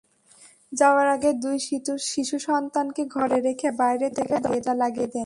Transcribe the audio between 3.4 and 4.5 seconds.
রেখে বাইরে থেকে